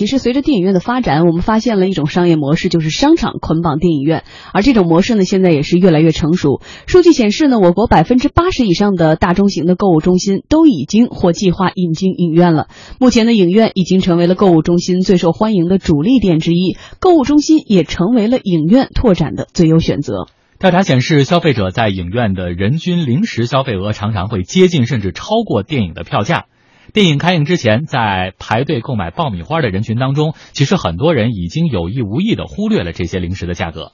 [0.00, 6.62] 其实随着电影院的发展，我们发现了一种商业模式，就是商场捆绑电影院，而这种模式呢，现在也是越来越成熟。
[6.86, 12.68] 数据显示呢，我国百分之八十以上的大中型的购物中心都已经或计划引进影院了。
[12.98, 20.28] 目前的影院已经成为了购物中心最受欢迎的主力店之一，购物中心也成为了影院拓展的最优选择。
[20.58, 26.46] 调查显示，消费者在影院的人均零食消费额常常会接近甚至超过电影的票价。
[26.92, 33.92] 电影开映之前，在排队购买爆米花的人群当中，其实很多人已经有意无意的忽略了这些零食的价格。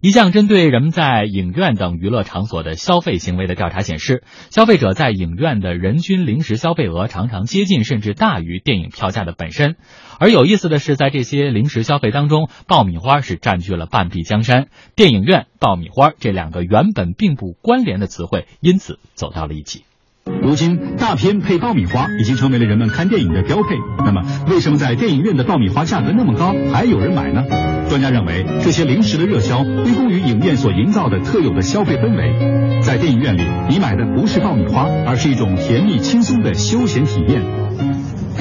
[0.00, 9.76] 一项针对人们在影院等娱乐场所的消费行为的调查显示，消费者在影院的人均零食消费额常常接近甚至大于电影票价的本身。
[10.18, 14.66] 而有意思的是，在这些零食消费当中，爆米花是占据了半壁江山。
[14.96, 19.84] 电影院、爆米花这两个原本并不关联的词汇，因此走到了一起。
[20.24, 23.76] 如今，大片配爆米花已经成为了人们看电影的标配。
[24.04, 27.42] 那么，为什么在电影院的爆米花价格那么高，还有人买呢？
[27.88, 32.82] 专家认为，这些零食的热销归功于影院所营造的特有的消费氛围。
[32.82, 37.42] 在电影院里，你买的不是爆米花，而是一种甜蜜轻松的休闲体验。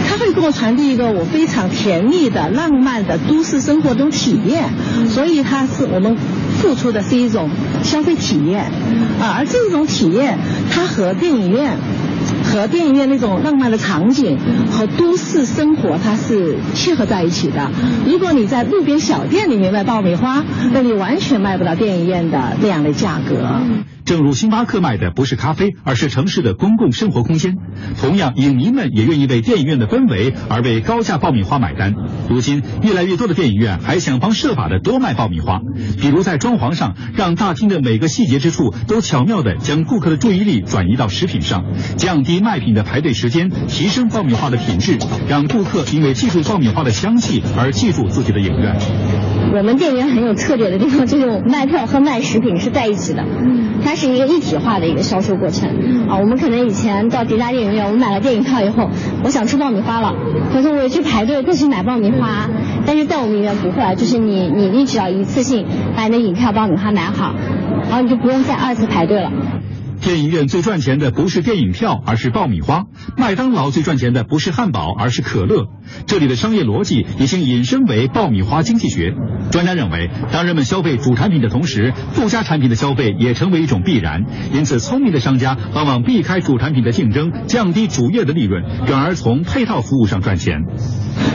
[0.08, 4.69] 它会给我传递一个我非常甜蜜的、浪漫的都市生活中体验，
[5.08, 6.16] 所以它是我们
[6.58, 7.50] 付出的是一种
[7.84, 8.66] 消费体验
[9.19, 10.38] 啊，而这种体验
[10.69, 11.78] 它和电影院。
[12.44, 14.38] 和电影院那种浪漫的场景
[14.72, 17.72] 和都市生活，它是契合在一起的。
[18.06, 23.62] 如果你在路边小店里面卖爆米花，那你完全卖不到电影院的那样的价格。
[24.12, 27.56] 正如星巴克卖的不是咖啡，而是城市的公共生活空间。
[27.98, 31.95] 同样，影迷们也愿意为电影院的氛围而为高价爆米花买单。
[32.30, 35.62] 如今，越来越多的电影院还想方设法的多卖爆米花，
[36.02, 41.64] 比如在装潢上，让大厅的每个细节之处都巧妙的将顾客的注意力转移到食品上，
[41.96, 48.75] 降低卖品的排队时间，提升爆米花的品质，让顾客因为记住爆米花的香气而记住自己的影院。
[49.53, 53.25] 我们电影院很有特点的地方，就是卖票和卖食品是在一起的。
[53.83, 55.69] 它是一个一体化的一个销售过程
[56.07, 58.90] 啊，我们可能以前到迪家电影院，我们买了电影票以后，
[59.23, 60.13] 我想吃爆米花了，
[60.53, 62.47] 可是我去排队再去买爆米花，
[62.85, 67.34] 但是在我们影院不会，就是你你你只要一次性把你的影票爆米花买好，
[67.90, 69.31] 然后你就不用再二次排队了。
[70.01, 75.67] 电影院最赚钱的不是电影票，而是爆米花；麦当劳最赚钱的不是汉堡，而是可乐。
[76.07, 79.13] 这里的商业逻辑已经引申为爆米花经济学。
[79.51, 84.25] 专家认为，当人们消费主产品的同时，附加产品的消费也成为一种必然。
[84.53, 90.61] 因此，聪明的商家往往避开主产品的竞争，降低主业的利润，转而从配套服务上赚钱。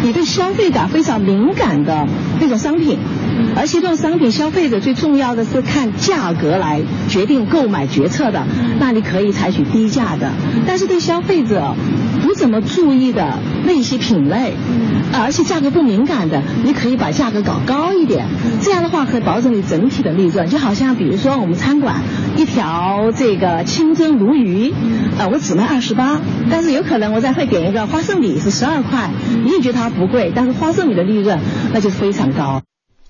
[0.02, 2.06] 你对消费感非常敏感的
[2.40, 2.98] 那种商品，
[3.54, 8.46] 而且这种商品消费者最重要的是看价格来决定购买决策的，
[8.78, 10.32] 那你可以采取低价的。
[10.66, 11.74] 但是对消费者
[12.22, 14.54] 不怎么注意的那些品类，
[15.12, 18.26] 而且价格不敏感的，你可以把价格搞高一点，
[18.60, 20.48] 这样的话可以保证你整体的利润。
[20.48, 22.02] 就好像比如说我们餐馆
[22.36, 24.72] 一条这个清蒸鲈鱼，
[25.18, 26.20] 呃，我只卖二十八，
[26.50, 29.10] 但是有可能我再会点一个花生米是十二块，
[29.44, 31.38] 你也觉得它不贵，但是花生米的利润
[31.72, 32.62] 那就非常高。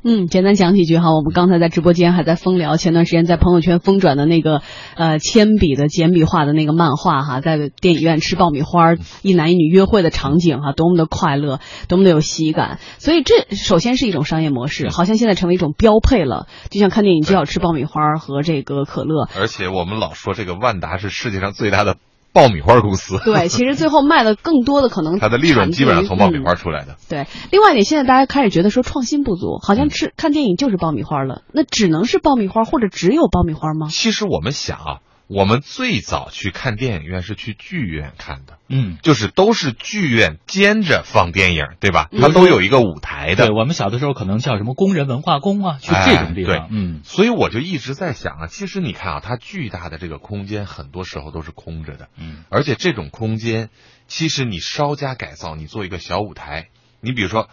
[0.09, 1.13] 嗯，简单讲几句哈。
[1.17, 4.63] 我们刚才在直播间还在疯聊，前段时间在朋友圈疯转的那个
[4.95, 11.59] 呃铅笔的简笔画的那个漫画哈，在电影院吃爆米花，一男一女约会的场景哈，多么的快乐，
[11.89, 12.79] 多么的有喜感。
[12.99, 16.47] 所以这首先是一种商业模式，好像现在成为一种标配了。
[16.71, 19.29] 就像看电影就要吃爆米花和这个可乐。
[19.37, 21.97] 而且我们老说这个万达是世界上最大的。
[22.37, 26.97] 爆米花公司对，其实最后卖的更多的可能 它的利润基本上从爆米花出来的。
[27.09, 33.89] 对，另外一点，现在大家开始觉得说创新不足，好像吃看电影就是爆米花了，那只能是爆米花或者只有爆米花吗？
[33.91, 34.99] 其实我们想啊。
[35.29, 42.09] 我们最早去看电影院是去剧院看的，嗯，就是都是剧院兼着放电影，对吧？
[42.21, 43.49] 它都有一个舞台的。
[43.49, 46.69] 对我们小的时候可能叫什么工人文化宫啊，去这种地方。
[46.71, 52.09] 嗯，所以我就一直在想啊，其实你看啊，它巨大的这个空间，很多时候都是空着的。
[52.17, 53.71] 嗯，而且这种空间，
[54.07, 56.69] 其实你稍加改造，你做一个小舞台，
[57.01, 57.49] 你比如说，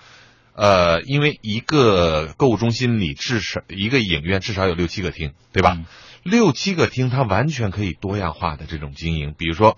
[0.55, 5.79] 呃，因为一个购物中心里至少一个影院至少有六七个厅，对吧？
[6.23, 9.33] 六七个厅，它完全可以多样化的这种经营。
[9.37, 9.77] 比如说，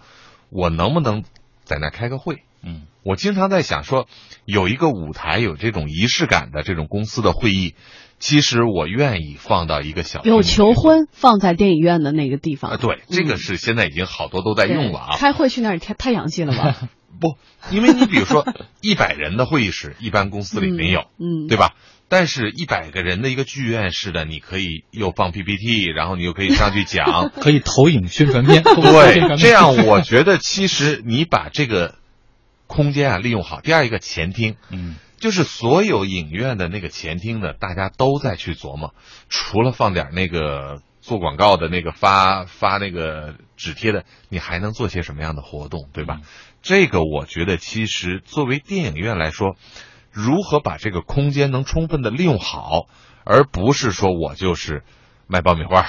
[0.50, 1.24] 我能不能
[1.64, 2.44] 在那开个会？
[2.62, 4.08] 嗯，我经常在想说，
[4.44, 7.74] 有一个舞台，有这种仪式感的这种公司的会议，
[8.20, 12.72] 其实我愿意放到一个小有求婚放在电影院的那个地方。
[12.72, 15.18] 啊，对，这个是现在已经好多都在用了啊。
[15.18, 16.90] 开会去那儿太太洋气了吧？
[17.20, 17.38] 不，
[17.72, 18.48] 因为你比如说
[18.82, 21.76] 一百人的会议室，一般公司里没有，嗯，对吧？
[22.08, 28.62] 但是，一百个人的一个剧院式的，你可以又放 PPT，然后你又可以上去讲， 可以投影宣传片。
[28.62, 31.96] 对，这样我觉得其实你把这个
[32.68, 33.60] 空间啊利用好。
[33.60, 38.94] 第二一个前厅，嗯，就是所有影院的那个前厅呢，大家都在去琢磨，
[39.28, 46.22] 除了放点那个做广告的那个发发那个纸贴的，你还能做些什么样的活动，对吧？
[46.64, 49.56] 这个我觉得，其实作为电影院来说，
[50.12, 52.88] 如何把这个空间能充分的利用好，
[53.24, 54.84] 而不是说我就是
[55.28, 55.86] 卖爆米花、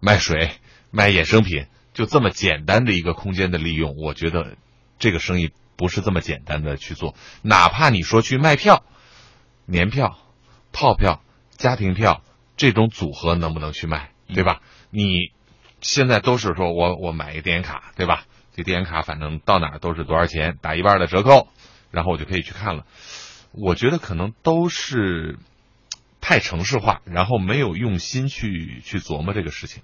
[0.00, 0.50] 卖水、
[0.90, 4.58] 卖衍生品，就这么简单的一个空间的利用，我觉得
[4.98, 7.14] 这个生意不是这么简单的去做。
[7.40, 8.84] 哪怕你说去卖票、
[9.64, 10.18] 年票、
[10.72, 11.22] 套票、
[11.56, 12.20] 家庭票
[12.58, 14.60] 这种组合能不能去卖，对吧？
[14.90, 15.32] 你
[15.80, 18.24] 现在都是说我我买一个电影卡，对吧？
[18.54, 21.48] 这电影卡反正到哪儿都是多少钱，打一半的折扣，
[21.90, 22.84] 然后我就可以去看了。
[23.52, 25.38] 我觉得可能都是
[26.20, 29.82] 太城市化，然后没有用心去去琢磨这个事情。